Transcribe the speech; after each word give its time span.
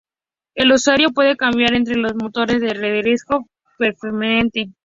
El 0.55 0.71
usuario 0.71 1.11
puede 1.11 1.37
cambiar 1.37 1.75
entre 1.75 1.93
los 1.95 2.15
motores 2.15 2.59
de 2.59 2.73
renderizado 2.73 3.45
perfectamente. 3.77 4.71